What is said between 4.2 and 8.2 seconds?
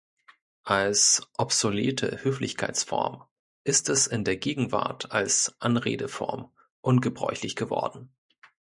der Gegenwart als Anredeform ungebräuchlich geworden.